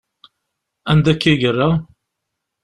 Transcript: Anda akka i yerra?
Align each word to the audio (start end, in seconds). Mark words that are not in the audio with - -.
Anda 0.91 1.09
akka 1.13 1.29
i 1.33 1.35
yerra? 1.41 1.69